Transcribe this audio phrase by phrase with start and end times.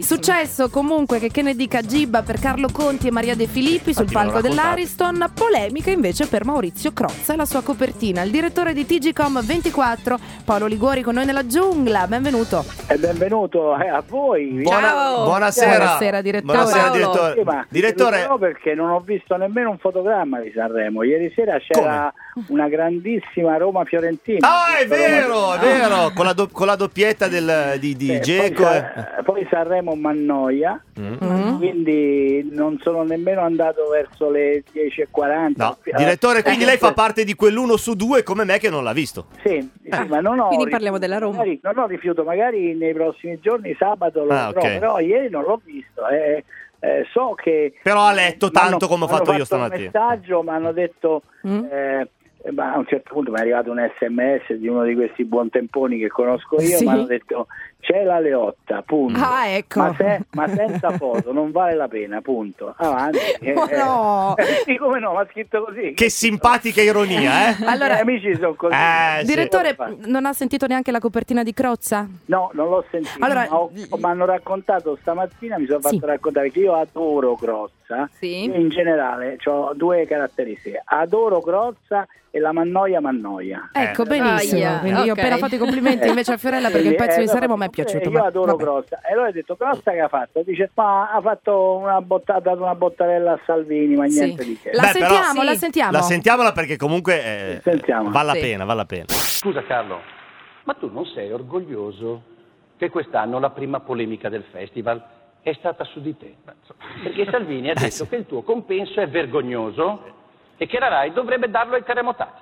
[0.00, 4.10] Successo comunque che che ne dica Gibba per Carlo Conti e Maria De Filippi sul
[4.10, 8.22] palco dell'Ariston, polemica invece per Maurizio Crozza e la sua copertina.
[8.22, 12.64] Il direttore di TGCom 24, Paolo Liguori con noi nella giungla, benvenuto.
[12.88, 14.62] E benvenuto eh, a voi.
[14.64, 15.76] Buona- buonasera.
[15.76, 16.52] Buonasera, direttore.
[16.52, 16.96] Buonasera, Paolo.
[16.96, 17.34] direttore.
[17.34, 21.04] Sì, Direttore, no, perché non ho visto nemmeno un fotogramma di Sanremo.
[21.04, 22.12] Ieri sera c'era
[22.48, 24.46] una grandissima Roma-Fiorentina.
[24.48, 28.14] Ah, è Roma- vero, è vero, con la, do- con la doppietta del, di, di
[28.14, 28.62] Eh, Geco.
[28.64, 28.80] poi, eh.
[28.94, 31.56] Sa- poi Sanremo Mannoia, Mm.
[31.56, 35.52] quindi non sono nemmeno andato verso le 10.40.
[35.56, 38.70] No, Eh, direttore, quindi eh, lei fa parte di quell'uno su due come me che
[38.70, 39.26] non l'ha visto.
[39.44, 41.36] Sì, sì, ma non ho Quindi rifiuto, parliamo della Roma.
[41.38, 44.78] magari- non ho rifiuto, magari nei prossimi giorni, sabato lo Ah, vedrò, ok.
[44.78, 46.06] però ieri non l'ho visto.
[46.08, 46.44] eh,
[46.80, 49.78] eh, so che Però ha letto tanto come ho fatto io stamattina.
[49.78, 51.64] un messaggio, mi hanno detto Mm.
[51.70, 52.08] eh,
[52.52, 55.98] ma a un certo punto mi è arrivato un sms di uno di questi buontemponi
[55.98, 56.84] che conosco io, Sì.
[56.84, 57.46] mi hanno detto
[57.84, 59.20] c'è la Leotta, punto.
[59.22, 59.80] Ah, ecco.
[59.80, 62.74] Ma, se- ma senza foto, non vale la pena, punto.
[62.78, 63.18] Avanti.
[63.54, 64.34] Oh, no.
[64.64, 65.92] sì, come no, ma ha scritto così.
[65.92, 67.56] Che simpatica ironia, eh?
[67.66, 68.74] Allora, I miei amici sono così.
[68.74, 69.26] Eh, sì.
[69.26, 69.96] Direttore, fare?
[70.06, 72.08] non ha sentito neanche la copertina di Crozza?
[72.26, 73.22] No, non l'ho sentito.
[73.22, 75.94] Allora- ma ho- mi hanno raccontato stamattina, mi sono Sì.
[75.96, 78.08] fatto raccontare che io adoro Crozza.
[78.18, 78.44] Sì.
[78.44, 80.80] In generale ho due caratteristiche.
[80.84, 83.68] Adoro Crozza e la mannoia mannoia.
[83.72, 84.06] Ecco, Eh.
[84.06, 84.58] benissimo.
[84.66, 87.20] Aia, Quindi io ho appena fatto i complimenti invece a Fiorella perché il Eh, pezzo
[87.20, 88.08] di Sanremo mi è eh, piaciuto.
[88.10, 88.62] Io ma adoro vabbè.
[88.62, 89.00] Crozza.
[89.02, 90.42] E allora ho detto, Crozza che ha fatto?
[90.42, 94.20] Dice, ma ha fatto una botta- ha dato una bottarella a Salvini, ma Sì.
[94.24, 94.70] niente di che.
[94.72, 95.46] La Beh, però- sentiamo, Sì.
[95.46, 95.90] la sentiamo.
[95.92, 98.10] La sentiamola perché comunque eh, Sentiamo.
[98.10, 98.40] vale la Sì.
[98.40, 99.04] pena, vale la pena.
[99.08, 100.00] Scusa Carlo,
[100.64, 102.22] ma tu non sei orgoglioso
[102.76, 105.02] che quest'anno la prima polemica del festival
[105.42, 106.34] è stata su di te?
[107.02, 110.02] Perché Salvini ha detto che il tuo compenso è vergognoso
[110.56, 112.40] e che la RAI dovrebbe darlo ai terremotati.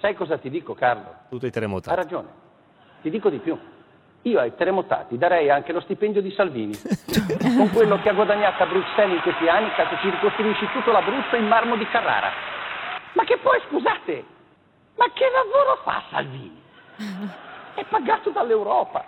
[0.00, 1.14] Sai cosa ti dico Carlo?
[1.28, 1.94] Tutto i Ha terremotati.
[1.96, 2.28] ragione,
[3.02, 3.56] ti dico di più.
[4.22, 6.78] Io ai terremotati darei anche lo stipendio di Salvini.
[7.56, 11.34] Con quello che ha guadagnato a Bruxelles in questi anni, cazzo, ci ricostruisci tutto l'Abruzzo
[11.34, 12.30] in marmo di Carrara.
[13.14, 14.24] Ma che poi, scusate,
[14.96, 16.62] ma che lavoro fa Salvini?
[17.74, 19.04] È pagato dall'Europa.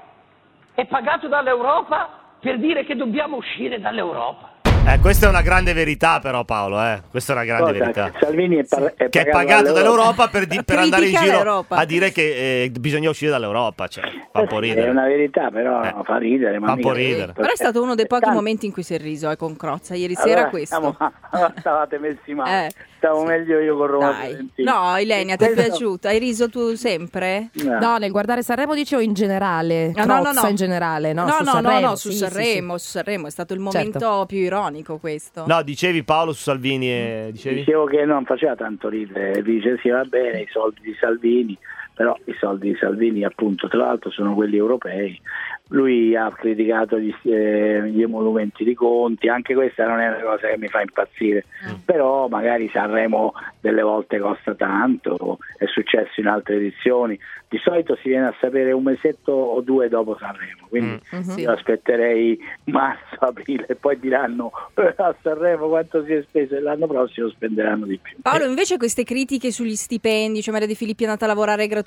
[0.75, 2.09] È pagato dall'Europa
[2.41, 4.53] per dire che dobbiamo uscire dall'Europa.
[4.87, 7.00] Eh, questa è una grande verità però Paolo, eh.
[7.11, 7.78] Questa è una grande Cosa?
[7.84, 8.12] verità.
[8.21, 11.77] Salvini è, par- Che è pagato dall'Europa per, di- per andare in giro l'Europa.
[11.77, 13.87] a dire che eh, bisogna uscire dall'Europa.
[13.89, 14.87] Cioè, fa un po' Eh ridere.
[14.87, 15.94] È una verità, però Eh.
[16.05, 16.59] fa ridere.
[16.59, 17.33] Ma Fa un po' ridere.
[17.33, 19.56] Però è stato uno dei pochi Tanto- momenti in cui si è riso eh, con
[19.56, 19.94] Crozza.
[19.94, 20.97] Ieri Allora, sera questo.
[21.31, 22.71] allora stavate messi male.
[23.04, 23.25] Eh, Stavo sì.
[23.26, 24.16] meglio io con Roma.
[24.56, 26.09] No, Ilenia, ti è piaciuto?
[26.09, 27.50] Hai riso tu sempre?
[27.62, 27.78] No.
[27.78, 30.48] No, nel guardare Sanremo dicevo in generale, Ah, no, no, no.
[30.48, 31.25] in generale, no?
[31.25, 33.60] no, su no, Sanremo, no, no, su sì, sì, Sanremo, su Sanremo è stato il
[33.60, 33.78] Certo.
[33.78, 35.44] momento più ironico questo.
[35.47, 37.56] No, dicevi Paolo su Salvini e dicevi?
[37.56, 41.56] Dicevo che non faceva tanto ridere, dice sì va bene i soldi di Salvini,
[41.94, 45.21] però i soldi di Salvini appunto tra l'altro sono quelli europei.
[45.69, 50.49] Lui ha criticato gli, eh, gli emolumenti di conti, anche questa non è una cosa
[50.49, 51.44] che mi fa impazzire,
[51.84, 57.19] però magari Sanremo delle volte costa tanto, è successo in altre edizioni,
[57.49, 61.22] di solito si viene a sapere un mesetto o due dopo Sanremo, quindi Mhm.
[61.22, 61.41] Sì.
[61.41, 66.61] io aspetterei marzo, aprile e poi diranno "Eh, a Sanremo quanto si è speso e
[66.61, 68.16] l'anno prossimo spenderanno di più.
[68.21, 71.84] Paolo, invece queste critiche sugli stipendi, cioè Maria De Filippi è andata a lavorare gratuitamente,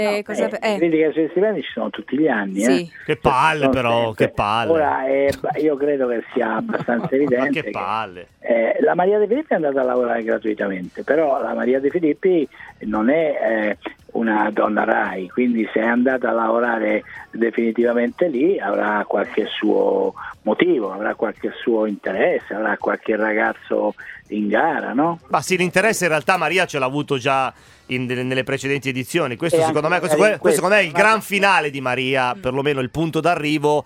[0.00, 0.48] Eh, no, cosa...
[0.48, 2.60] eh, eh, le critiche sui stipendi ci sono tutti gli anni.
[2.60, 2.82] Sì.
[2.82, 2.90] eh.
[3.04, 4.26] Che palle però, sempre.
[4.26, 4.70] che palle.
[4.72, 8.26] Ora, eh, io credo che sia abbastanza Ma evidente che palle.
[8.40, 12.48] eh, la Maria De Filippi è andata a lavorare gratuitamente, però la Maria De Filippi
[12.80, 13.78] non è eh,
[14.16, 20.92] una donna RAI, quindi se è andata a lavorare definitivamente lì avrà qualche suo motivo,
[20.92, 23.94] avrà qualche suo interesse, avrà qualche ragazzo
[24.28, 25.20] in gara, no?
[25.28, 27.52] Ma sì, l'interesse in realtà Maria ce l'ha avuto già
[27.86, 29.36] in- nelle precedenti edizioni.
[29.36, 32.34] Questo secondo me, questo, in questo secondo me è il questo, gran finale di Maria,
[32.40, 33.84] perlomeno il punto d'arrivo.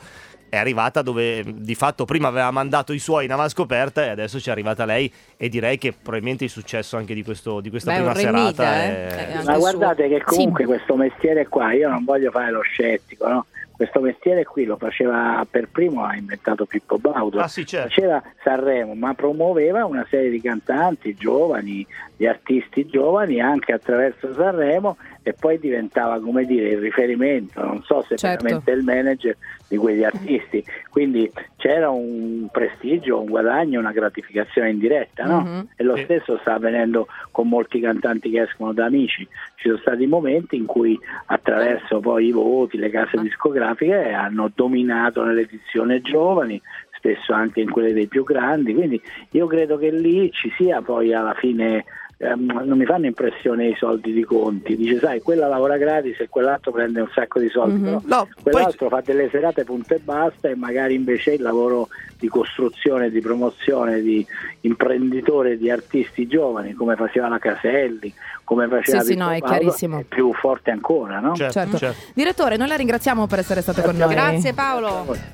[0.50, 4.48] È arrivata dove di fatto prima aveva mandato i suoi in avanscoperta e adesso ci
[4.48, 7.96] è arrivata lei e direi che probabilmente il successo anche di, questo, di questa Beh,
[7.98, 8.86] prima serata eh.
[8.86, 9.28] è...
[9.30, 9.58] Eh, Ma suo.
[9.58, 13.46] guardate che comunque questo mestiere qua, io non voglio fare lo scettico, no?
[13.80, 17.40] Questo mestiere qui lo faceva per primo, ha inventato Pippo Baudo.
[17.40, 17.88] Ah sì, certo.
[17.88, 24.98] Faceva Sanremo, ma promuoveva una serie di cantanti giovani, di artisti giovani anche attraverso Sanremo
[25.30, 28.42] e poi diventava come dire il riferimento, non so se Certo.
[28.42, 29.36] veramente il manager
[29.68, 30.64] di quegli artisti.
[30.90, 35.40] Quindi c'era un prestigio, un guadagno, una gratificazione in diretta, no?
[35.42, 35.68] Mhm.
[35.76, 36.02] E lo Sì.
[36.04, 39.26] stesso sta avvenendo con molti cantanti che escono da amici.
[39.54, 45.22] Ci sono stati momenti in cui attraverso poi i voti, le case discografiche hanno dominato
[45.22, 46.60] nell'edizione giovani,
[46.96, 48.74] spesso anche in quelle dei più grandi.
[48.74, 49.00] Quindi
[49.30, 51.84] io credo che lì ci sia poi alla fine
[52.22, 54.76] ehm, non mi fanno impressione i soldi di Conti.
[54.76, 57.84] Dice, sai, quella lavora gratis e quell'altro prende un sacco di soldi, Mhm.
[57.84, 61.88] però No, quell'altro fa delle serate punto e basta e magari invece il lavoro
[62.18, 64.24] di costruzione, di promozione, di
[64.60, 68.12] imprenditore di artisti giovani, come faceva la Caselli,
[68.44, 71.34] come faceva Sì, sì, no, è è più forte ancora, no?
[71.34, 71.76] Certo, Certo.
[71.78, 72.00] certo.
[72.14, 74.12] Direttore, noi la ringraziamo per essere stato con noi.
[74.12, 75.28] Grazie Paolo.